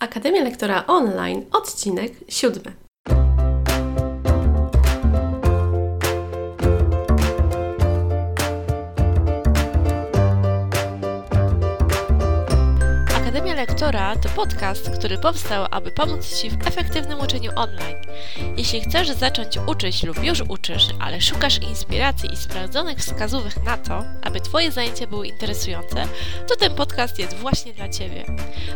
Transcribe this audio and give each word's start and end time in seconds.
Akademia 0.00 0.42
Lektora 0.42 0.84
Online, 0.88 1.44
odcinek 1.52 2.12
7. 2.28 2.89
Edukatora 13.80 14.16
to 14.16 14.28
podcast, 14.28 14.90
który 14.98 15.18
powstał, 15.18 15.66
aby 15.70 15.90
pomóc 15.90 16.40
Ci 16.40 16.50
w 16.50 16.66
efektywnym 16.66 17.20
uczeniu 17.20 17.50
online. 17.56 17.96
Jeśli 18.56 18.80
chcesz 18.80 19.10
zacząć 19.10 19.58
uczyć 19.66 20.02
lub 20.02 20.24
już 20.24 20.42
uczysz, 20.48 20.88
ale 20.98 21.20
szukasz 21.20 21.58
inspiracji 21.58 22.32
i 22.32 22.36
sprawdzonych 22.36 22.98
wskazówek 22.98 23.62
na 23.64 23.76
to, 23.76 24.04
aby 24.22 24.40
Twoje 24.40 24.72
zajęcia 24.72 25.06
były 25.06 25.28
interesujące, 25.28 26.04
to 26.48 26.56
ten 26.56 26.74
podcast 26.74 27.18
jest 27.18 27.36
właśnie 27.36 27.72
dla 27.72 27.88
Ciebie. 27.88 28.24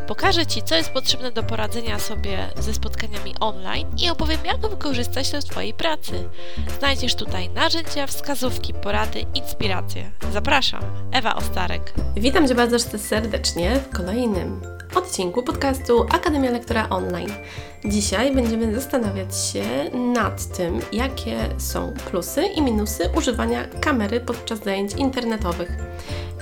Pokażę 0.06 0.46
Ci, 0.46 0.62
co 0.62 0.74
jest 0.74 0.90
potrzebne 0.90 1.32
do 1.32 1.42
poradzenia 1.42 1.98
sobie 1.98 2.38
ze 2.58 2.74
spotkaniami 2.74 3.34
online 3.40 3.86
i 4.02 4.10
opowiem, 4.10 4.44
jak 4.44 4.60
wykorzystać 4.60 5.30
to 5.30 5.40
w 5.40 5.44
Twojej 5.44 5.74
pracy. 5.74 6.28
Znajdziesz 6.78 7.14
tutaj 7.14 7.50
narzędzia, 7.50 8.06
wskazówki, 8.06 8.74
porady, 8.74 9.24
inspiracje. 9.34 10.10
Zapraszam, 10.32 10.82
Ewa 11.12 11.36
Ostarek. 11.36 11.94
Witam 12.16 12.48
Cię 12.48 12.54
bardzo 12.54 12.78
serdecznie 12.98 13.76
w 13.76 13.96
kolejnym 13.96 14.74
odcinku 14.94 15.42
podcastu 15.42 16.06
Akademia 16.10 16.50
Lektora 16.50 16.88
Online. 16.88 17.32
Dzisiaj 17.84 18.34
będziemy 18.34 18.74
zastanawiać 18.74 19.36
się 19.36 19.64
nad 19.94 20.46
tym, 20.56 20.80
jakie 20.92 21.38
są 21.58 21.92
plusy 22.10 22.44
i 22.44 22.62
minusy 22.62 23.10
używania 23.16 23.64
kamery 23.80 24.20
podczas 24.20 24.58
zajęć 24.58 24.92
internetowych. 24.92 25.72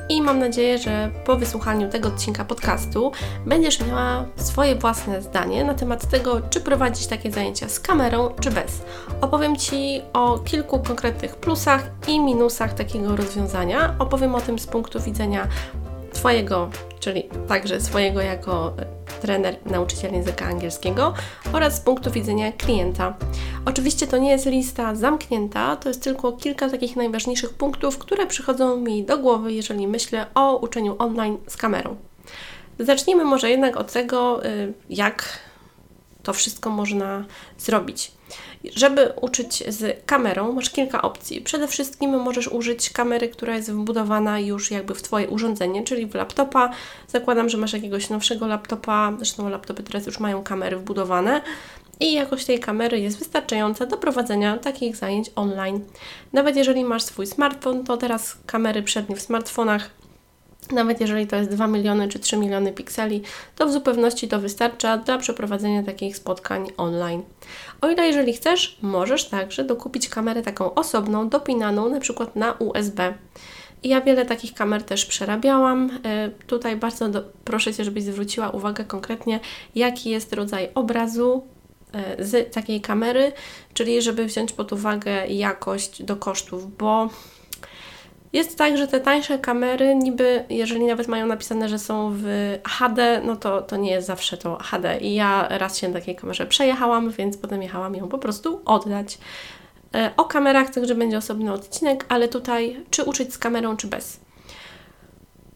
I 0.08 0.22
mam 0.22 0.38
nadzieję, 0.38 0.78
że 0.78 1.10
po 1.24 1.36
wysłuchaniu 1.36 1.88
tego 1.88 2.08
odcinka 2.08 2.44
podcastu 2.44 3.12
będziesz 3.46 3.86
miała 3.86 4.24
swoje 4.36 4.76
własne 4.76 5.22
zdanie 5.22 5.64
na 5.64 5.74
temat 5.74 6.08
tego, 6.10 6.40
czy 6.50 6.60
prowadzić 6.60 7.06
takie 7.06 7.32
zajęcia 7.32 7.68
z 7.68 7.80
kamerą, 7.80 8.30
czy 8.40 8.50
bez. 8.50 8.82
Opowiem 9.20 9.56
Ci 9.56 10.02
o 10.12 10.38
kilku 10.38 10.80
konkretnych 10.80 11.36
plusach 11.36 11.90
i 12.08 12.20
minusach 12.20 12.74
takiego 12.74 13.16
rozwiązania. 13.16 13.94
Opowiem 13.98 14.34
o 14.34 14.40
tym 14.40 14.58
z 14.58 14.66
punktu 14.66 15.00
widzenia 15.00 15.48
Twojego, 16.22 16.70
czyli 17.00 17.28
także 17.48 17.80
swojego 17.80 18.20
jako 18.20 18.72
trener, 19.22 19.56
nauczyciel 19.66 20.12
języka 20.12 20.44
angielskiego 20.44 21.14
oraz 21.52 21.76
z 21.76 21.80
punktu 21.80 22.10
widzenia 22.10 22.52
klienta. 22.52 23.16
Oczywiście 23.64 24.06
to 24.06 24.18
nie 24.18 24.30
jest 24.30 24.46
lista 24.46 24.94
zamknięta, 24.94 25.76
to 25.76 25.88
jest 25.88 26.02
tylko 26.02 26.32
kilka 26.32 26.70
takich 26.70 26.96
najważniejszych 26.96 27.54
punktów, 27.54 27.98
które 27.98 28.26
przychodzą 28.26 28.76
mi 28.76 29.04
do 29.04 29.18
głowy, 29.18 29.52
jeżeli 29.52 29.86
myślę 29.86 30.26
o 30.34 30.56
uczeniu 30.56 30.96
online 30.98 31.38
z 31.48 31.56
kamerą. 31.56 31.96
Zacznijmy 32.78 33.24
może 33.24 33.50
jednak 33.50 33.76
od 33.76 33.92
tego, 33.92 34.46
y, 34.46 34.72
jak 34.90 35.38
to 36.22 36.32
wszystko 36.32 36.70
można 36.70 37.24
zrobić. 37.58 38.12
Żeby 38.76 39.12
uczyć 39.20 39.64
z 39.68 40.06
kamerą, 40.06 40.52
masz 40.52 40.70
kilka 40.70 41.02
opcji. 41.02 41.40
Przede 41.40 41.68
wszystkim 41.68 42.10
możesz 42.10 42.48
użyć 42.48 42.90
kamery, 42.90 43.28
która 43.28 43.56
jest 43.56 43.72
wbudowana 43.72 44.40
już 44.40 44.70
jakby 44.70 44.94
w 44.94 45.02
Twoje 45.02 45.28
urządzenie, 45.28 45.84
czyli 45.84 46.06
w 46.06 46.14
laptopa. 46.14 46.70
Zakładam, 47.08 47.48
że 47.48 47.58
masz 47.58 47.72
jakiegoś 47.72 48.10
nowszego 48.10 48.46
laptopa, 48.46 49.12
zresztą 49.16 49.48
laptopy 49.48 49.82
teraz 49.82 50.06
już 50.06 50.20
mają 50.20 50.42
kamery 50.42 50.76
wbudowane 50.76 51.42
i 52.00 52.12
jakość 52.12 52.44
tej 52.44 52.60
kamery 52.60 53.00
jest 53.00 53.18
wystarczająca 53.18 53.86
do 53.86 53.96
prowadzenia 53.96 54.58
takich 54.58 54.96
zajęć 54.96 55.30
online. 55.36 55.84
Nawet 56.32 56.56
jeżeli 56.56 56.84
masz 56.84 57.02
swój 57.02 57.26
smartfon, 57.26 57.84
to 57.84 57.96
teraz 57.96 58.36
kamery 58.46 58.82
przednie 58.82 59.16
w 59.16 59.22
smartfonach 59.22 59.90
nawet 60.72 61.00
jeżeli 61.00 61.26
to 61.26 61.36
jest 61.36 61.50
2 61.50 61.66
miliony 61.66 62.08
czy 62.08 62.18
3 62.18 62.36
miliony 62.36 62.72
pikseli, 62.72 63.22
to 63.56 63.66
w 63.66 63.72
zupełności 63.72 64.28
to 64.28 64.40
wystarcza 64.40 64.98
dla 64.98 65.18
przeprowadzenia 65.18 65.82
takich 65.82 66.16
spotkań 66.16 66.68
online. 66.76 67.22
O 67.80 67.88
ile 67.88 68.06
jeżeli 68.06 68.32
chcesz, 68.32 68.78
możesz 68.82 69.28
także 69.28 69.64
dokupić 69.64 70.08
kamerę 70.08 70.42
taką 70.42 70.74
osobną, 70.74 71.28
dopinaną 71.28 71.88
na 71.88 72.00
przykład 72.00 72.36
na 72.36 72.52
USB. 72.52 73.14
Ja 73.84 74.00
wiele 74.00 74.26
takich 74.26 74.54
kamer 74.54 74.82
też 74.82 75.06
przerabiałam. 75.06 75.90
E, 76.04 76.30
tutaj 76.46 76.76
bardzo 76.76 77.08
do, 77.08 77.22
proszę 77.44 77.74
Cię, 77.74 77.84
żebyś 77.84 78.04
zwróciła 78.04 78.50
uwagę 78.50 78.84
konkretnie, 78.84 79.40
jaki 79.74 80.10
jest 80.10 80.32
rodzaj 80.32 80.68
obrazu 80.74 81.46
e, 81.92 82.24
z 82.24 82.54
takiej 82.54 82.80
kamery, 82.80 83.32
czyli 83.74 84.02
żeby 84.02 84.24
wziąć 84.24 84.52
pod 84.52 84.72
uwagę 84.72 85.26
jakość 85.26 86.02
do 86.02 86.16
kosztów, 86.16 86.76
bo 86.76 87.08
jest 88.32 88.58
tak, 88.58 88.78
że 88.78 88.88
te 88.88 89.00
tańsze 89.00 89.38
kamery, 89.38 89.94
niby, 89.94 90.44
jeżeli 90.50 90.86
nawet 90.86 91.08
mają 91.08 91.26
napisane, 91.26 91.68
że 91.68 91.78
są 91.78 92.12
w 92.16 92.24
HD, 92.68 93.20
no 93.24 93.36
to, 93.36 93.62
to 93.62 93.76
nie 93.76 93.90
jest 93.90 94.06
zawsze 94.06 94.36
to 94.36 94.58
HD. 94.62 94.98
I 94.98 95.14
ja 95.14 95.46
raz 95.50 95.78
się 95.78 95.88
na 95.88 95.94
takiej 95.94 96.16
kamerze 96.16 96.46
przejechałam, 96.46 97.10
więc 97.10 97.36
potem 97.36 97.62
jechałam 97.62 97.94
ją 97.94 98.08
po 98.08 98.18
prostu 98.18 98.60
oddać. 98.64 99.18
E, 99.94 100.10
o 100.16 100.24
kamerach 100.24 100.70
także 100.70 100.94
będzie 100.94 101.18
osobny 101.18 101.52
odcinek, 101.52 102.06
ale 102.08 102.28
tutaj 102.28 102.84
czy 102.90 103.04
uczyć 103.04 103.34
z 103.34 103.38
kamerą, 103.38 103.76
czy 103.76 103.86
bez. 103.86 104.20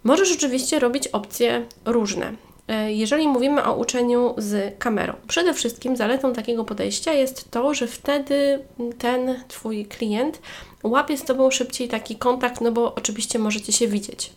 Możesz 0.05 0.37
oczywiście 0.37 0.79
robić 0.79 1.09
opcje 1.09 1.67
różne. 1.85 2.33
E, 2.69 2.93
jeżeli 2.93 3.29
mówimy 3.29 3.65
o 3.65 3.77
uczeniu 3.77 4.35
z 4.39 4.79
kamerą, 4.79 5.15
przede 5.29 5.55
wszystkim 5.55 5.97
zaletą 5.97 6.33
takiego 6.33 6.65
podejścia 6.65 7.13
jest 7.13 7.51
to, 7.51 7.75
że 7.75 7.87
wtedy 7.87 8.59
ten 8.99 9.45
Twój 9.49 9.87
klient 9.87 10.41
łapie 10.83 11.17
z 11.17 11.25
Tobą 11.25 11.51
szybciej 11.51 11.89
taki 11.89 12.17
kontakt, 12.17 12.61
no 12.61 12.73
bo 12.73 12.95
oczywiście 12.95 13.39
możecie 13.39 13.73
się 13.73 13.89
widzieć. 13.89 14.33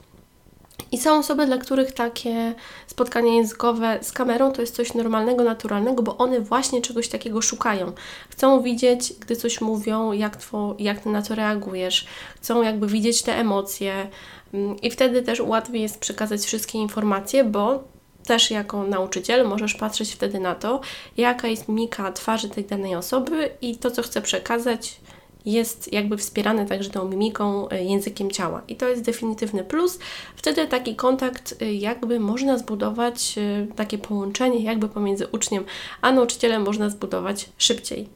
I 0.92 0.98
są 0.98 1.18
osoby, 1.18 1.46
dla 1.46 1.58
których 1.58 1.92
takie 1.92 2.54
spotkanie 2.88 3.38
językowe 3.38 4.00
z 4.02 4.12
kamerą 4.12 4.52
to 4.52 4.62
jest 4.62 4.76
coś 4.76 4.94
normalnego, 4.94 5.44
naturalnego, 5.44 6.04
bo 6.04 6.18
one 6.18 6.42
właśnie 6.42 6.82
czegoś 6.82 7.08
takiego 7.08 7.42
szukają. 7.42 7.92
Chcą 8.30 8.62
widzieć, 8.62 9.14
gdy 9.20 9.36
coś 9.36 9.62
mówią, 9.62 10.12
jak, 10.12 10.38
two, 10.38 10.76
jak 10.80 11.00
Ty 11.00 11.10
na 11.10 11.22
to 11.22 11.36
reagujesz, 11.36 12.06
chcą 12.36 12.62
jakby 12.62 12.88
widzieć 12.88 13.22
te 13.22 13.36
emocje. 13.36 14.10
Mm, 14.54 14.82
I 14.82 14.92
wtedy 14.92 15.22
też 15.22 15.40
łatwiej 15.40 15.82
jest 15.82 16.00
przekazać 16.00 16.42
wszystkie 16.42 16.80
informacje, 16.80 17.44
bo 17.44 17.84
też 18.30 18.52
jako 18.52 18.84
nauczyciel 18.84 19.48
możesz 19.48 19.76
patrzeć 19.76 20.14
wtedy 20.14 20.40
na 20.40 20.56
to, 20.56 20.82
jaka 21.18 21.48
jest 21.48 21.68
mimika 21.68 22.12
twarzy 22.12 22.50
tej 22.50 22.66
danej 22.66 22.96
osoby 22.96 23.50
i 23.62 23.78
to, 23.78 23.92
co 23.92 24.02
chce 24.02 24.22
przekazać, 24.22 25.00
jest 25.46 25.94
jakby 25.94 26.18
wspierane 26.18 26.66
także 26.66 26.90
tą 26.90 27.08
mimiką, 27.08 27.70
e, 27.70 27.84
językiem 27.84 28.32
ciała. 28.32 28.62
I 28.68 28.76
to 28.76 28.88
jest 28.88 29.02
definitywny 29.02 29.64
plus. 29.64 30.00
Wtedy 30.36 30.68
taki 30.68 30.96
kontakt 30.96 31.56
e, 31.62 31.74
jakby 31.74 32.20
można 32.20 32.58
zbudować, 32.58 33.36
e, 33.38 33.68
takie 33.76 33.98
połączenie 33.98 34.64
jakby 34.64 34.90
pomiędzy 34.90 35.28
uczniem 35.28 35.66
a 36.02 36.12
nauczycielem 36.12 36.64
można 36.64 36.90
zbudować 36.90 37.50
szybciej. 37.58 38.10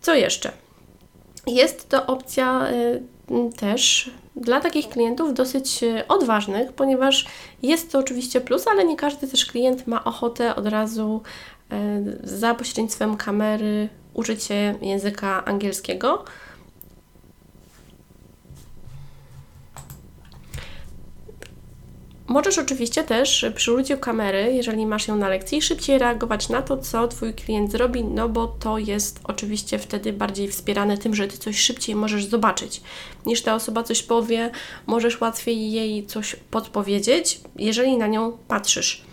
Co 0.00 0.14
jeszcze? 0.14 0.52
Jest 1.46 1.88
to 1.88 2.06
opcja 2.06 2.68
też 3.56 4.10
dla 4.36 4.60
takich 4.60 4.88
klientów 4.88 5.34
dosyć 5.34 5.80
odważnych, 6.08 6.72
ponieważ 6.72 7.26
jest 7.62 7.92
to 7.92 7.98
oczywiście 7.98 8.40
plus, 8.40 8.66
ale 8.66 8.84
nie 8.84 8.96
każdy 8.96 9.28
też 9.28 9.46
klient 9.46 9.86
ma 9.86 10.04
ochotę 10.04 10.56
od 10.56 10.66
razu 10.66 11.22
za 12.24 12.54
pośrednictwem 12.54 13.16
kamery 13.16 13.88
uczyć 14.14 14.42
się 14.42 14.74
języka 14.82 15.44
angielskiego. 15.44 16.24
Możesz 22.28 22.58
oczywiście 22.58 23.04
też 23.04 23.46
przy 23.54 23.72
użyciu 23.72 23.98
kamery, 23.98 24.52
jeżeli 24.52 24.86
masz 24.86 25.08
ją 25.08 25.16
na 25.16 25.28
lekcji, 25.28 25.62
szybciej 25.62 25.98
reagować 25.98 26.48
na 26.48 26.62
to, 26.62 26.76
co 26.76 27.08
Twój 27.08 27.34
klient 27.34 27.72
zrobi, 27.72 28.04
no 28.04 28.28
bo 28.28 28.46
to 28.46 28.78
jest 28.78 29.20
oczywiście 29.24 29.78
wtedy 29.78 30.12
bardziej 30.12 30.48
wspierane 30.48 30.98
tym, 30.98 31.14
że 31.14 31.28
Ty 31.28 31.38
coś 31.38 31.58
szybciej 31.58 31.94
możesz 31.94 32.24
zobaczyć. 32.24 32.80
Niż 33.26 33.42
ta 33.42 33.54
osoba 33.54 33.82
coś 33.82 34.02
powie, 34.02 34.50
możesz 34.86 35.20
łatwiej 35.20 35.72
jej 35.72 36.06
coś 36.06 36.36
podpowiedzieć, 36.50 37.40
jeżeli 37.56 37.96
na 37.96 38.06
nią 38.06 38.38
patrzysz. 38.48 39.04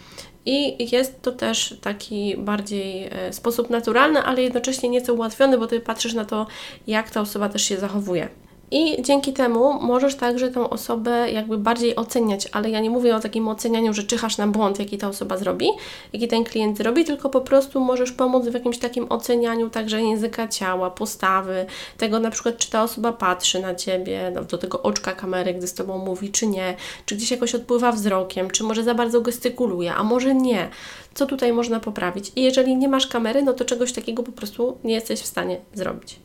I 0.45 0.88
jest 0.91 1.22
to 1.22 1.31
też 1.31 1.78
taki 1.81 2.35
bardziej 2.38 3.10
e, 3.12 3.33
sposób 3.33 3.69
naturalny, 3.69 4.24
ale 4.24 4.44
jednocześnie 4.44 4.89
nieco 4.89 5.13
ułatwiony, 5.13 5.57
bo 5.57 5.68
Ty 5.68 5.80
patrzysz 5.80 6.13
na 6.13 6.25
to, 6.25 6.48
jak 6.88 7.12
ta 7.12 7.21
osoba 7.21 7.50
też 7.50 7.63
się 7.63 7.77
zachowuje. 7.77 8.30
I 8.74 9.02
dzięki 9.02 9.34
temu 9.34 9.74
możesz 9.81 10.16
także 10.16 10.52
tą 10.52 10.70
osobę 10.70 11.31
jakby 11.31 11.58
bardziej 11.58 11.96
oceniać, 11.96 12.48
ale 12.52 12.70
ja 12.70 12.80
nie 12.80 12.90
mówię 12.90 13.16
o 13.16 13.20
takim 13.20 13.48
ocenianiu, 13.48 13.94
że 13.94 14.04
czyhasz 14.04 14.38
na 14.38 14.48
błąd, 14.48 14.80
jaki 14.80 14.98
ta 14.98 15.08
osoba 15.08 15.38
zrobi, 15.38 15.68
jaki 16.14 16.28
ten 16.28 16.44
klient 16.44 16.78
zrobi, 16.78 17.06
tylko 17.06 17.30
po 17.30 17.42
prostu 17.42 17.80
możesz 17.80 18.12
pomóc 18.12 18.48
w 18.48 18.54
jakimś 18.54 18.78
takim 18.78 19.06
ocenianiu 19.10 19.70
także 19.70 20.02
języka 20.02 20.48
ciała, 20.48 20.92
postawy, 20.92 21.66
tego 21.98 22.20
na 22.20 22.31
przykład, 22.31 22.58
czy 22.58 22.72
ta 22.72 22.84
osoba 22.84 23.14
patrzy 23.14 23.60
na 23.60 23.75
Ciebie, 23.75 24.31
no, 24.36 24.44
do 24.44 24.58
tego 24.58 24.81
oczka 24.81 25.12
kamery, 25.12 25.54
gdy 25.54 25.68
z 25.68 25.74
Tobą 25.74 25.98
mówi, 25.98 26.30
czy 26.30 26.48
nie, 26.48 26.75
czy 27.06 27.16
gdzieś 27.16 27.31
jakoś 27.31 27.56
odpływa 27.56 27.92
wzrokiem, 27.92 28.50
czy 28.50 28.64
może 28.64 28.84
za 28.84 28.94
bardzo 28.94 29.22
gestykuluje, 29.22 29.94
a 29.94 30.04
może 30.04 30.36
nie. 30.36 30.70
Co 31.14 31.25
tutaj 31.25 31.54
można 31.54 31.80
poprawić? 31.80 32.31
I 32.36 32.44
jeżeli 32.44 32.75
nie 32.75 32.88
masz 32.88 33.08
kamery, 33.08 33.44
no 33.44 33.54
to 33.54 33.66
czegoś 33.66 33.94
takiego 33.94 34.24
po 34.24 34.31
prostu 34.31 34.78
nie 34.84 34.94
jesteś 34.94 35.20
w 35.20 35.25
stanie 35.25 35.58
zrobić. 35.74 36.20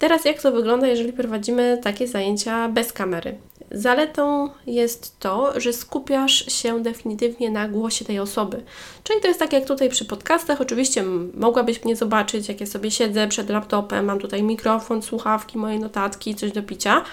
Teraz 0.00 0.24
jak 0.24 0.42
to 0.42 0.52
wygląda, 0.52 0.86
jeżeli 0.86 1.12
prowadzimy 1.12 1.78
takie 1.82 2.08
zajęcia 2.08 2.68
bez 2.68 2.92
kamery? 2.92 3.38
Zaletą 3.70 4.50
jest 4.66 5.18
to, 5.18 5.60
że 5.60 5.72
skupiasz 5.72 6.52
się 6.52 6.82
definitywnie 6.82 7.50
na 7.50 7.68
głosie 7.68 8.04
tej 8.04 8.18
osoby. 8.18 8.62
Czyli 9.04 9.20
to 9.20 9.28
jest 9.28 9.40
tak 9.40 9.52
jak 9.52 9.64
tutaj 9.64 9.88
przy 9.88 10.04
podcastach. 10.04 10.60
Oczywiście 10.60 11.04
mogłabyś 11.34 11.84
mnie 11.84 11.96
zobaczyć, 11.96 12.48
jak 12.48 12.60
ja 12.60 12.66
sobie 12.66 12.90
siedzę 12.90 13.28
przed 13.28 13.50
laptopem, 13.50 14.04
mam 14.04 14.18
tutaj 14.18 14.42
mikrofon, 14.42 15.02
słuchawki, 15.02 15.58
moje 15.58 15.78
notatki, 15.78 16.34
coś 16.34 16.52
do 16.52 16.62
picia. 16.62 17.04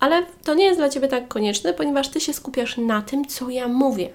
Ale 0.00 0.22
to 0.44 0.54
nie 0.54 0.64
jest 0.64 0.80
dla 0.80 0.88
Ciebie 0.88 1.08
tak 1.08 1.28
konieczne, 1.28 1.74
ponieważ 1.74 2.08
Ty 2.08 2.20
się 2.20 2.32
skupiasz 2.32 2.76
na 2.76 3.02
tym, 3.02 3.26
co 3.26 3.50
ja 3.50 3.68
mówię. 3.68 4.10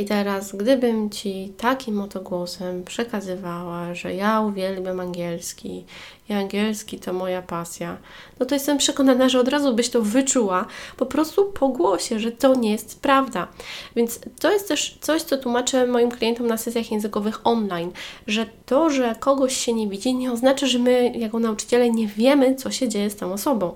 I 0.00 0.04
teraz, 0.04 0.56
gdybym 0.56 1.10
Ci 1.10 1.52
takim 1.56 2.00
oto 2.00 2.20
głosem 2.20 2.84
przekazywała, 2.84 3.94
że 3.94 4.14
ja 4.14 4.40
uwielbiam 4.40 5.00
angielski 5.00 5.84
i 6.28 6.32
angielski 6.32 6.98
to 6.98 7.12
moja 7.12 7.42
pasja, 7.42 7.96
no 8.38 8.46
to 8.46 8.54
jestem 8.54 8.78
przekonana, 8.78 9.28
że 9.28 9.40
od 9.40 9.48
razu 9.48 9.74
byś 9.74 9.90
to 9.90 10.02
wyczuła 10.02 10.66
po 10.96 11.06
prostu 11.06 11.44
po 11.44 11.68
głosie, 11.68 12.18
że 12.18 12.32
to 12.32 12.54
nie 12.54 12.72
jest 12.72 13.00
prawda. 13.00 13.48
Więc 13.96 14.20
to 14.40 14.52
jest 14.52 14.68
też 14.68 14.98
coś, 15.00 15.22
co 15.22 15.36
tłumaczę 15.36 15.86
moim 15.86 16.10
klientom 16.10 16.46
na 16.46 16.56
sesjach 16.56 16.90
językowych 16.90 17.46
online, 17.46 17.92
że 18.26 18.46
to, 18.66 18.90
że 18.90 19.14
kogoś 19.20 19.56
się 19.56 19.72
nie 19.72 19.88
widzi, 19.88 20.14
nie 20.14 20.32
oznacza, 20.32 20.66
że 20.66 20.78
my 20.78 21.12
jako 21.16 21.38
nauczyciele 21.38 21.90
nie 21.90 22.06
wiemy, 22.06 22.54
co 22.54 22.70
się 22.70 22.88
dzieje 22.88 23.10
z 23.10 23.16
tą 23.16 23.32
osobą. 23.32 23.74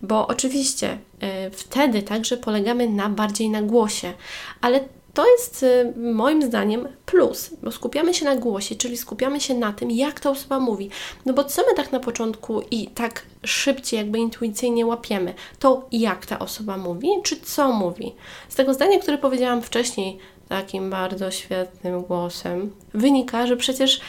Bo 0.00 0.26
oczywiście 0.26 0.98
y, 1.46 1.50
wtedy 1.50 2.02
także 2.02 2.36
polegamy 2.36 2.88
na 2.88 3.08
bardziej 3.08 3.50
na 3.50 3.62
głosie, 3.62 4.12
ale 4.60 4.80
to 5.14 5.26
jest 5.26 5.62
y, 5.62 5.92
moim 5.96 6.42
zdaniem 6.42 6.88
plus, 7.06 7.50
bo 7.62 7.72
skupiamy 7.72 8.14
się 8.14 8.24
na 8.24 8.36
głosie, 8.36 8.74
czyli 8.74 8.96
skupiamy 8.96 9.40
się 9.40 9.54
na 9.54 9.72
tym, 9.72 9.90
jak 9.90 10.20
ta 10.20 10.30
osoba 10.30 10.58
mówi. 10.60 10.90
No 11.26 11.32
bo 11.32 11.44
co 11.44 11.62
my 11.62 11.74
tak 11.74 11.92
na 11.92 12.00
początku 12.00 12.62
i 12.70 12.86
tak 12.88 13.22
szybciej, 13.44 13.98
jakby 13.98 14.18
intuicyjnie 14.18 14.86
łapiemy? 14.86 15.34
To 15.58 15.86
jak 15.92 16.26
ta 16.26 16.38
osoba 16.38 16.76
mówi, 16.76 17.08
czy 17.22 17.40
co 17.40 17.72
mówi? 17.72 18.14
Z 18.48 18.54
tego 18.54 18.74
zdania, 18.74 18.98
które 18.98 19.18
powiedziałam 19.18 19.62
wcześniej, 19.62 20.18
takim 20.48 20.90
bardzo 20.90 21.30
świetnym 21.30 22.02
głosem, 22.02 22.72
wynika, 22.94 23.46
że 23.46 23.56
przecież 23.56 24.00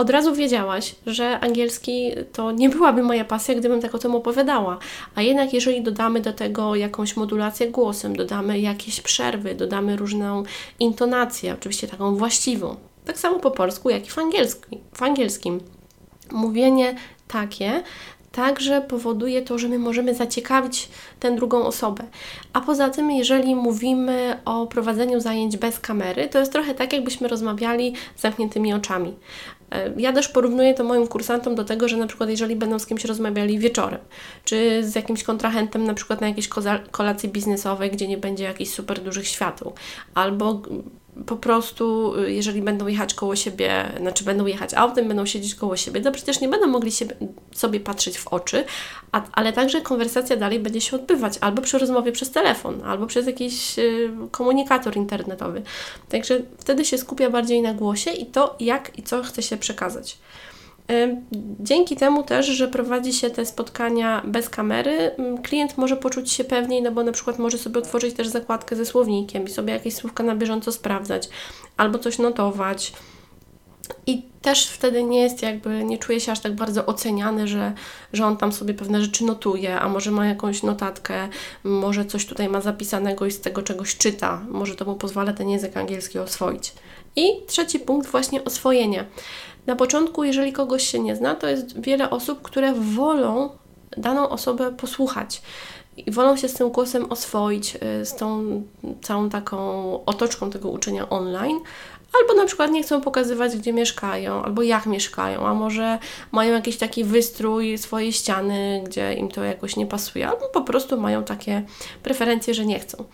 od 0.00 0.10
razu 0.10 0.34
wiedziałaś, 0.34 0.94
że 1.06 1.40
angielski 1.40 2.12
to 2.32 2.52
nie 2.52 2.68
byłaby 2.68 3.02
moja 3.02 3.24
pasja, 3.24 3.54
gdybym 3.54 3.80
tak 3.80 3.94
o 3.94 3.98
tym 3.98 4.14
opowiadała. 4.14 4.78
A 5.14 5.22
jednak, 5.22 5.52
jeżeli 5.52 5.82
dodamy 5.82 6.20
do 6.20 6.32
tego 6.32 6.74
jakąś 6.74 7.16
modulację 7.16 7.70
głosem, 7.70 8.16
dodamy 8.16 8.60
jakieś 8.60 9.00
przerwy, 9.00 9.54
dodamy 9.54 9.96
różną 9.96 10.42
intonację, 10.78 11.54
oczywiście 11.54 11.88
taką 11.88 12.16
właściwą, 12.16 12.76
tak 13.04 13.18
samo 13.18 13.38
po 13.38 13.50
polsku, 13.50 13.90
jak 13.90 14.06
i 14.06 14.10
w, 14.10 14.18
angielski, 14.18 14.78
w 14.94 15.02
angielskim. 15.02 15.60
Mówienie 16.32 16.94
takie 17.28 17.82
także 18.32 18.80
powoduje 18.80 19.42
to, 19.42 19.58
że 19.58 19.68
my 19.68 19.78
możemy 19.78 20.14
zaciekawić 20.14 20.88
tę 21.20 21.36
drugą 21.36 21.64
osobę. 21.64 22.04
A 22.52 22.60
poza 22.60 22.88
tym, 22.88 23.10
jeżeli 23.10 23.54
mówimy 23.54 24.40
o 24.44 24.66
prowadzeniu 24.66 25.20
zajęć 25.20 25.56
bez 25.56 25.80
kamery, 25.80 26.28
to 26.28 26.38
jest 26.38 26.52
trochę 26.52 26.74
tak, 26.74 26.92
jakbyśmy 26.92 27.28
rozmawiali 27.28 27.92
z 28.16 28.20
zamkniętymi 28.20 28.74
oczami. 28.74 29.14
E, 29.72 29.92
ja 29.96 30.12
też 30.12 30.28
porównuję 30.28 30.74
to 30.74 30.84
moim 30.84 31.06
kursantom 31.06 31.54
do 31.54 31.64
tego, 31.64 31.88
że 31.88 31.96
na 31.96 32.06
przykład 32.06 32.30
jeżeli 32.30 32.56
będą 32.56 32.78
z 32.78 32.86
kimś 32.86 33.04
rozmawiali 33.04 33.58
wieczorem, 33.58 34.00
czy 34.44 34.84
z 34.84 34.94
jakimś 34.94 35.24
kontrahentem 35.24 35.84
na 35.84 35.94
przykład 35.94 36.20
na 36.20 36.28
jakiejś 36.28 36.48
kolacji 36.90 37.28
biznesowej, 37.28 37.90
gdzie 37.90 38.08
nie 38.08 38.18
będzie 38.18 38.44
jakichś 38.44 38.70
super 38.70 39.00
dużych 39.00 39.28
świateł, 39.28 39.72
albo 40.14 40.62
po 41.26 41.36
prostu, 41.36 42.14
y, 42.14 42.32
jeżeli 42.32 42.62
będą 42.62 42.86
jechać 42.86 43.14
koło 43.14 43.36
siebie, 43.36 43.92
znaczy 44.00 44.24
będą 44.24 44.46
jechać 44.46 44.74
autem, 44.74 45.08
będą 45.08 45.26
siedzieć 45.26 45.54
koło 45.54 45.76
siebie, 45.76 46.00
to 46.00 46.12
przecież 46.12 46.40
nie 46.40 46.48
będą 46.48 46.66
mogli 46.66 46.92
się, 46.92 47.06
sobie 47.52 47.80
patrzeć 47.80 48.18
w 48.18 48.28
oczy, 48.28 48.64
a, 49.12 49.22
ale 49.32 49.52
także 49.52 49.80
konwersacja 49.80 50.36
dalej 50.36 50.60
będzie 50.60 50.80
się 50.80 50.96
odbywać 50.96 51.38
albo 51.40 51.62
przy 51.62 51.78
rozmowie 51.78 52.12
przez 52.12 52.30
telefon, 52.30 52.82
albo 52.84 53.06
przez 53.06 53.26
jakiś 53.26 53.78
y, 53.78 54.10
komunikator 54.30 54.96
internetowy. 54.96 55.62
Także 56.08 56.40
wtedy 56.58 56.84
się 56.84 56.98
skupia 56.98 57.30
bardziej 57.30 57.62
na 57.62 57.74
głosie 57.74 58.10
i 58.10 58.26
to, 58.26 58.56
jak 58.60 58.98
i 58.98 59.02
co 59.02 59.22
chce 59.22 59.42
się 59.42 59.56
przekazać. 59.56 60.18
Dzięki 61.60 61.96
temu 61.96 62.22
też, 62.22 62.46
że 62.46 62.68
prowadzi 62.68 63.12
się 63.12 63.30
te 63.30 63.46
spotkania 63.46 64.22
bez 64.24 64.48
kamery, 64.48 65.10
klient 65.42 65.78
może 65.78 65.96
poczuć 65.96 66.32
się 66.32 66.44
pewniej, 66.44 66.82
no 66.82 66.92
bo 66.92 67.04
na 67.04 67.12
przykład 67.12 67.38
może 67.38 67.58
sobie 67.58 67.78
otworzyć 67.78 68.14
też 68.14 68.28
zakładkę 68.28 68.76
ze 68.76 68.86
słownikiem 68.86 69.44
i 69.44 69.50
sobie 69.50 69.72
jakieś 69.72 69.94
słówka 69.94 70.22
na 70.22 70.36
bieżąco 70.36 70.72
sprawdzać, 70.72 71.28
albo 71.76 71.98
coś 71.98 72.18
notować. 72.18 72.92
I 74.06 74.22
też 74.42 74.66
wtedy 74.66 75.02
nie 75.02 75.20
jest 75.20 75.42
jakby, 75.42 75.84
nie 75.84 75.98
czuje 75.98 76.20
się 76.20 76.32
aż 76.32 76.40
tak 76.40 76.54
bardzo 76.54 76.86
oceniany, 76.86 77.48
że, 77.48 77.72
że 78.12 78.26
on 78.26 78.36
tam 78.36 78.52
sobie 78.52 78.74
pewne 78.74 79.02
rzeczy 79.02 79.24
notuje, 79.24 79.80
a 79.80 79.88
może 79.88 80.10
ma 80.10 80.26
jakąś 80.26 80.62
notatkę, 80.62 81.28
może 81.64 82.04
coś 82.04 82.26
tutaj 82.26 82.48
ma 82.48 82.60
zapisanego 82.60 83.26
i 83.26 83.30
z 83.30 83.40
tego 83.40 83.62
czegoś 83.62 83.96
czyta, 83.96 84.40
może 84.48 84.74
to 84.74 84.84
mu 84.84 84.94
pozwala 84.94 85.32
ten 85.32 85.48
język 85.48 85.76
angielski 85.76 86.18
oswoić. 86.18 86.72
I 87.16 87.46
trzeci 87.46 87.78
punkt, 87.78 88.10
właśnie 88.10 88.44
oswojenie. 88.44 89.04
Na 89.66 89.76
początku, 89.76 90.24
jeżeli 90.24 90.52
kogoś 90.52 90.86
się 90.86 91.00
nie 91.00 91.16
zna, 91.16 91.34
to 91.34 91.48
jest 91.48 91.80
wiele 91.80 92.10
osób, 92.10 92.42
które 92.42 92.72
wolą 92.72 93.50
daną 93.96 94.28
osobę 94.28 94.72
posłuchać 94.72 95.42
i 95.96 96.10
wolą 96.10 96.36
się 96.36 96.48
z 96.48 96.54
tym 96.54 96.70
głosem 96.70 97.12
oswoić, 97.12 97.76
y, 97.76 98.04
z 98.04 98.14
tą 98.14 98.62
całą 99.02 99.30
taką 99.30 99.58
otoczką 100.04 100.50
tego 100.50 100.68
uczenia 100.68 101.08
online, 101.08 101.60
albo 102.20 102.34
na 102.34 102.46
przykład 102.46 102.70
nie 102.70 102.82
chcą 102.82 103.00
pokazywać, 103.00 103.56
gdzie 103.56 103.72
mieszkają, 103.72 104.44
albo 104.44 104.62
jak 104.62 104.86
mieszkają, 104.86 105.46
a 105.46 105.54
może 105.54 105.98
mają 106.32 106.54
jakiś 106.54 106.76
taki 106.76 107.04
wystrój, 107.04 107.78
swoje 107.78 108.12
ściany, 108.12 108.82
gdzie 108.86 109.14
im 109.14 109.28
to 109.28 109.44
jakoś 109.44 109.76
nie 109.76 109.86
pasuje, 109.86 110.28
albo 110.28 110.48
po 110.48 110.60
prostu 110.60 111.00
mają 111.00 111.24
takie 111.24 111.62
preferencje, 112.02 112.54
że 112.54 112.66
nie 112.66 112.78
chcą. 112.78 113.04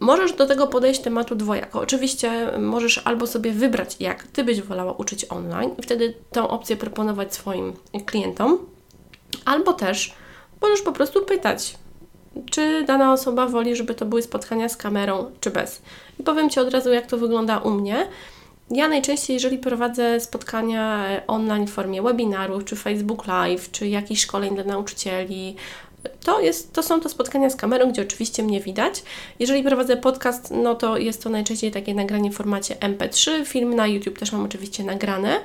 Możesz 0.00 0.32
do 0.32 0.46
tego 0.46 0.66
podejść 0.66 1.00
tematu 1.00 1.34
dwojako. 1.34 1.80
Oczywiście 1.80 2.58
możesz 2.58 3.02
albo 3.04 3.26
sobie 3.26 3.52
wybrać, 3.52 3.96
jak 4.00 4.22
Ty 4.22 4.44
byś 4.44 4.62
wolała 4.62 4.92
uczyć 4.92 5.26
online 5.30 5.70
i 5.78 5.82
wtedy 5.82 6.14
tą 6.32 6.48
opcję 6.48 6.76
proponować 6.76 7.34
swoim 7.34 7.72
klientom, 8.06 8.58
albo 9.44 9.72
też 9.72 10.14
możesz 10.62 10.82
po 10.82 10.92
prostu 10.92 11.24
pytać, 11.24 11.74
czy 12.50 12.84
dana 12.84 13.12
osoba 13.12 13.46
woli, 13.46 13.76
żeby 13.76 13.94
to 13.94 14.06
były 14.06 14.22
spotkania 14.22 14.68
z 14.68 14.76
kamerą, 14.76 15.30
czy 15.40 15.50
bez. 15.50 15.82
I 16.20 16.22
powiem 16.22 16.50
Ci 16.50 16.60
od 16.60 16.72
razu, 16.72 16.92
jak 16.92 17.06
to 17.06 17.16
wygląda 17.16 17.58
u 17.58 17.70
mnie. 17.70 18.08
Ja 18.70 18.88
najczęściej, 18.88 19.34
jeżeli 19.34 19.58
prowadzę 19.58 20.20
spotkania 20.20 21.06
online 21.26 21.66
w 21.66 21.70
formie 21.70 22.02
webinarów, 22.02 22.64
czy 22.64 22.76
Facebook 22.76 23.26
Live, 23.26 23.70
czy 23.70 23.88
jakichś 23.88 24.22
szkoleń 24.22 24.54
dla 24.54 24.64
nauczycieli, 24.64 25.56
to, 26.24 26.40
jest, 26.40 26.72
to 26.72 26.82
są 26.82 27.00
to 27.00 27.08
spotkania 27.08 27.50
z 27.50 27.56
kamerą, 27.56 27.92
gdzie 27.92 28.02
oczywiście 28.02 28.42
mnie 28.42 28.60
widać. 28.60 29.02
Jeżeli 29.38 29.62
prowadzę 29.62 29.96
podcast, 29.96 30.50
no 30.50 30.74
to 30.74 30.98
jest 30.98 31.22
to 31.22 31.30
najczęściej 31.30 31.70
takie 31.70 31.94
nagranie 31.94 32.30
w 32.30 32.34
formacie 32.34 32.74
MP3. 32.74 33.44
Film 33.44 33.74
na 33.74 33.86
YouTube 33.86 34.18
też 34.18 34.32
mam 34.32 34.44
oczywiście 34.44 34.84
nagrane. 34.84 35.40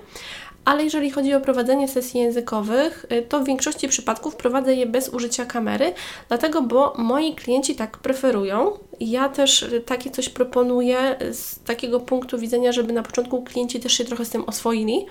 Ale 0.66 0.84
jeżeli 0.84 1.12
chodzi 1.12 1.34
o 1.34 1.42
prowadzenie 1.42 1.88
sesji 1.88 2.20
językowych, 2.20 3.06
y, 3.12 3.22
to 3.22 3.40
w 3.40 3.46
większości 3.46 3.88
przypadków 3.88 4.36
prowadzę 4.36 4.76
je 4.76 4.86
bez 4.86 5.10
użycia 5.10 5.46
kamery, 5.46 5.94
dlatego 6.28 6.62
bo 6.62 6.94
moi 6.98 7.36
klienci 7.36 7.76
tak 7.76 7.98
preferują. 7.98 8.72
Ja 9.00 9.30
też 9.30 9.66
takie 9.86 10.10
coś 10.10 10.30
proponuję 10.30 11.16
z 11.32 11.60
takiego 11.60 12.00
punktu 12.00 12.40
widzenia, 12.40 12.72
żeby 12.72 12.94
na 12.94 13.04
początku 13.04 13.44
klienci 13.44 13.80
też 13.80 13.94
się 13.94 14.06
trochę 14.06 14.26
z 14.26 14.30
tym 14.30 14.44
oswoili 14.44 15.06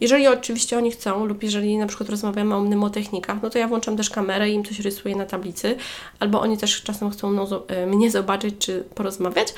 jeżeli 0.00 0.28
oczywiście 0.28 0.78
oni 0.78 0.90
chcą, 0.90 1.26
lub 1.26 1.42
jeżeli 1.42 1.78
na 1.78 1.86
przykład 1.86 2.10
rozmawiamy 2.10 2.54
o 2.54 2.60
mnemotechnikach, 2.60 3.42
no 3.42 3.50
to 3.50 3.58
ja 3.58 3.68
włączam 3.68 3.96
też 3.96 4.10
kamerę 4.10 4.50
i 4.50 4.54
im 4.54 4.64
coś 4.64 4.80
rysuję 4.80 5.16
na 5.16 5.26
tablicy, 5.26 5.76
albo 6.20 6.40
oni 6.40 6.58
też 6.58 6.82
czasem 6.82 7.10
chcą 7.10 7.30
no, 7.30 7.62
mnie 7.86 8.10
zobaczyć 8.10 8.54
czy 8.58 8.84
porozmawiać, 8.94 9.54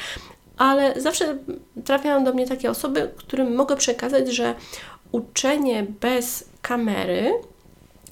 ale 0.56 1.00
zawsze 1.00 1.38
trafiają 1.84 2.24
do 2.24 2.32
mnie 2.32 2.46
takie 2.46 2.70
osoby, 2.70 3.10
którym 3.16 3.54
mogę 3.54 3.76
przekazać, 3.76 4.34
że 4.34 4.54
uczenie 5.12 5.86
bez 6.00 6.48
kamery 6.62 7.32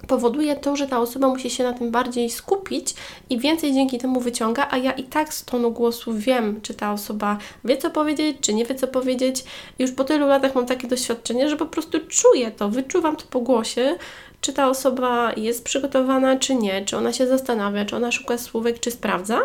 powoduje 0.07 0.57
to, 0.57 0.76
że 0.76 0.87
ta 0.87 1.00
osoba 1.00 1.28
musi 1.28 1.50
się 1.50 1.64
na 1.64 1.73
tym 1.73 1.90
bardziej 1.90 2.30
skupić 2.30 2.95
i 3.30 3.38
więcej 3.38 3.73
dzięki 3.73 3.99
temu 3.99 4.21
wyciąga, 4.21 4.69
a 4.71 4.76
ja 4.76 4.92
i 4.92 5.04
tak 5.04 5.35
z 5.35 5.45
tonu 5.45 5.71
głosu 5.71 6.14
wiem, 6.14 6.61
czy 6.62 6.75
ta 6.75 6.92
osoba 6.92 7.38
wie 7.64 7.76
co 7.76 7.90
powiedzieć, 7.90 8.37
czy 8.40 8.54
nie 8.54 8.64
wie 8.64 8.75
co 8.75 8.88
powiedzieć. 8.88 9.45
Już 9.78 9.92
po 9.92 10.04
tylu 10.04 10.26
latach 10.26 10.54
mam 10.54 10.66
takie 10.66 10.88
doświadczenie, 10.88 11.49
że 11.49 11.57
po 11.57 11.66
prostu 11.66 11.99
czuję 12.09 12.50
to, 12.50 12.69
wyczuwam 12.69 13.16
to 13.16 13.25
po 13.30 13.40
głosie, 13.40 13.97
czy 14.40 14.52
ta 14.52 14.69
osoba 14.69 15.33
jest 15.37 15.64
przygotowana, 15.64 16.37
czy 16.37 16.54
nie, 16.54 16.85
czy 16.85 16.97
ona 16.97 17.12
się 17.12 17.26
zastanawia, 17.26 17.85
czy 17.85 17.97
ona 17.97 18.12
szuka 18.12 18.38
słówek, 18.38 18.80
czy 18.80 18.90
sprawdza. 18.90 19.40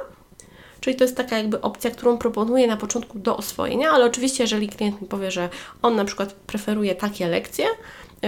Czyli 0.79 0.95
to 0.95 1.03
jest 1.03 1.17
taka 1.17 1.38
jakby 1.38 1.62
opcja, 1.62 1.91
którą 1.91 2.17
proponuję 2.17 2.67
na 2.67 2.77
początku 2.77 3.19
do 3.19 3.38
oswojenia, 3.38 3.89
ale 3.89 4.05
oczywiście 4.05 4.43
jeżeli 4.43 4.69
klient 4.69 5.01
mi 5.01 5.07
powie, 5.07 5.31
że 5.31 5.50
on 5.81 5.95
na 5.95 6.05
przykład 6.05 6.33
preferuje 6.33 6.95
takie 6.95 7.27
lekcje, 7.27 7.65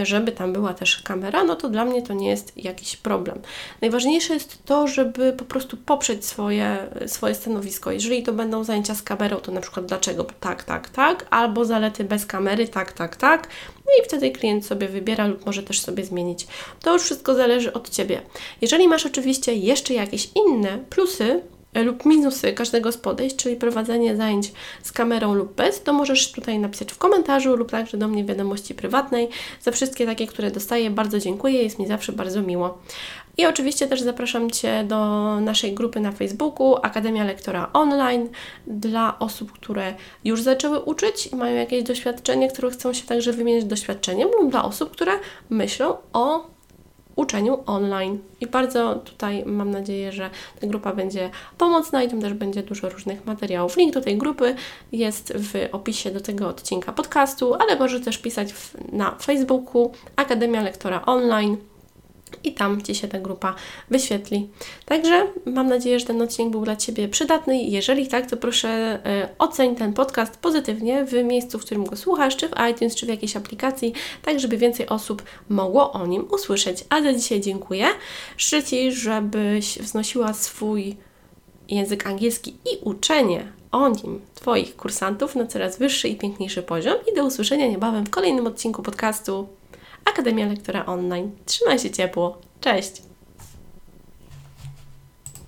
żeby 0.06 0.32
tam 0.32 0.54
była 0.54 0.74
też 0.74 1.01
kamera, 1.01 1.44
no 1.44 1.56
to 1.56 1.70
dla 1.70 1.86
mnie 1.86 2.01
to 2.01 2.13
nie 2.13 2.30
jest 2.30 2.58
jakiś 2.58 2.98
problem. 2.98 3.42
Najważniejsze 3.82 4.34
jest 4.34 4.66
to, 4.66 4.88
żeby 4.88 5.34
po 5.34 5.46
prostu 5.46 5.77
poprzeć 5.77 6.25
swoje, 6.25 6.77
swoje 7.06 7.36
stanowisko. 7.36 7.92
Jeżeli 7.92 8.24
to 8.24 8.34
będą 8.34 8.63
zajęcia 8.63 8.96
z 8.96 9.04
kamerą, 9.04 9.38
to 9.38 9.51
na 9.51 9.62
przykład 9.62 9.86
dlaczego 9.86 10.25
tak, 10.39 10.63
tak, 10.63 10.89
tak, 10.89 11.27
albo 11.30 11.66
zalety 11.66 12.04
bez 12.04 12.25
kamery, 12.25 12.68
tak, 12.68 12.92
tak, 12.92 13.16
tak. 13.16 13.48
No 13.86 13.92
i 14.01 14.08
wtedy 14.08 14.32
klient 14.32 14.66
sobie 14.66 14.88
wybiera 14.88 15.27
lub 15.27 15.46
może 15.46 15.63
też 15.63 15.82
sobie 15.82 16.04
zmienić. 16.04 16.48
To 16.82 16.94
już 16.94 17.04
wszystko 17.04 17.36
zależy 17.36 17.74
od 17.74 17.89
Ciebie. 17.89 18.22
Jeżeli 18.62 18.88
masz 18.88 19.06
oczywiście 19.06 19.54
jeszcze 19.54 19.94
jakieś 19.94 20.30
inne 20.36 20.77
plusy, 20.89 21.42
lub 21.84 22.05
minusy 22.05 22.53
każdego 22.53 22.91
z 22.91 22.98
podejść, 22.98 23.36
czyli 23.36 23.55
prowadzenie 23.55 24.15
zajęć 24.15 24.51
z 24.84 24.91
kamerą 24.91 25.34
lub 25.34 25.53
bez, 25.53 25.84
to 25.84 25.93
możesz 25.93 26.31
tutaj 26.31 26.60
napisać 26.60 26.91
w 26.91 26.98
komentarzu 26.98 27.55
lub 27.55 27.72
także 27.72 27.98
do 27.98 28.07
mnie 28.07 28.24
w 28.24 28.27
wiadomości 28.27 28.75
prywatnej. 28.75 29.29
Za 29.62 29.72
wszystkie 29.72 30.05
takie, 30.05 30.27
które 30.27 30.51
dostaję, 30.51 30.89
bardzo 30.89 31.19
dziękuję, 31.19 31.63
jest 31.63 31.79
mi 31.79 31.88
zawsze 31.88 32.12
bardzo 32.12 32.41
miło. 32.41 32.77
I 33.38 33.46
oczywiście 33.46 33.88
też 33.88 34.01
zapraszam 34.01 34.51
Cię 34.51 34.84
do 34.88 34.98
naszej 35.39 35.74
grupy 35.74 36.00
na 36.00 36.12
Facebooku 36.12 36.75
Akademia 36.81 37.24
Lektora 37.24 37.69
Online 37.74 38.29
dla 38.67 39.19
osób, 39.19 39.51
które 39.51 39.93
już 40.24 40.41
zaczęły 40.41 40.79
uczyć 40.79 41.27
i 41.27 41.36
mają 41.36 41.55
jakieś 41.55 41.84
doświadczenie, 41.84 42.48
które 42.48 42.69
chcą 42.69 42.93
się 42.93 43.05
także 43.05 43.34
wymienić 43.34 43.65
doświadczeniem, 43.65 44.29
lub 44.41 44.51
dla 44.51 44.65
osób, 44.65 44.91
które 44.91 45.12
myślą 45.50 45.98
o 46.13 46.56
uczeniu 47.17 47.63
online. 47.65 48.19
I 48.41 48.47
bardzo 48.47 48.95
tutaj 48.95 49.43
mam 49.45 49.71
nadzieję, 49.71 50.12
że 50.12 50.29
ta 50.62 50.67
grupa 50.67 50.93
będzie 50.93 51.29
pomocna 51.57 52.03
i 52.03 52.09
tam 52.09 52.21
też 52.21 52.33
będzie 52.33 52.63
dużo 52.63 52.89
różnych 52.89 53.25
materiałów. 53.25 53.77
Link 53.77 53.93
do 53.93 54.01
tej 54.01 54.17
grupy 54.17 54.55
jest 54.91 55.33
w 55.36 55.69
opisie 55.71 56.12
do 56.12 56.21
tego 56.21 56.47
odcinka 56.47 56.91
podcastu, 56.91 57.53
ale 57.53 57.79
możesz 57.79 58.01
też 58.01 58.17
pisać 58.17 58.53
w, 58.53 58.91
na 58.91 59.15
Facebooku 59.15 59.91
Akademia 60.15 60.62
Lektora 60.62 61.05
Online 61.05 61.57
i 62.43 62.53
tam 62.53 62.81
Ci 62.81 62.96
się 62.96 63.07
ta 63.07 63.19
grupa 63.19 63.55
wyświetli. 63.89 64.50
Także 64.86 65.27
mam 65.46 65.67
nadzieję, 65.67 66.00
że 66.00 66.05
ten 66.05 66.22
odcinek 66.22 66.51
był 66.51 66.63
dla 66.63 66.75
Ciebie 66.75 67.07
przydatny. 67.07 67.63
Jeżeli 67.63 68.07
tak, 68.07 68.29
to 68.29 68.38
proszę 68.38 69.00
y, 69.24 69.38
oceń 69.38 69.75
ten 69.75 69.93
podcast 69.93 70.38
pozytywnie 70.38 71.05
w 71.05 71.13
miejscu, 71.13 71.60
w 71.60 71.65
którym 71.65 71.86
go 71.86 71.96
słuchasz, 71.96 72.36
czy 72.36 72.50
w 72.50 72.53
iTunes, 72.72 72.96
czy 72.96 73.05
w 73.05 73.10
jakiejś 73.10 73.36
aplikacji, 73.36 73.93
tak 74.22 74.39
żeby 74.39 74.57
więcej 74.57 74.88
osób 74.89 75.24
mogło 75.50 75.91
o 75.91 76.07
nim 76.07 76.27
usłyszeć. 76.31 76.84
A 76.89 77.01
za 77.01 77.13
dzisiaj 77.13 77.41
dziękuję. 77.41 77.86
Życzę 78.38 78.63
Ci, 78.63 78.91
żebyś 78.91 79.79
wznosiła 79.79 80.34
swój 80.34 80.98
język 81.69 82.07
angielski 82.07 82.51
i 82.51 82.77
uczenie 82.84 83.51
o 83.72 83.89
nim 83.89 84.22
Twoich 84.34 84.75
kursantów 84.75 85.36
na 85.36 85.48
coraz 85.48 85.77
wyższy 85.77 86.07
i 86.07 86.15
piękniejszy 86.15 86.63
poziom 86.63 86.96
i 87.12 87.15
do 87.15 87.25
usłyszenia 87.25 87.67
niebawem 87.67 88.05
w 88.05 88.10
kolejnym 88.10 88.48
odcinku 88.48 88.84
podcastu 88.84 89.48
Akademia 90.06 90.48
Lektora 90.48 90.86
Online. 90.86 91.32
Trzymaj 91.46 91.80
się 91.80 91.92
ciepło. 91.92 92.42
Cześć! 92.62 93.06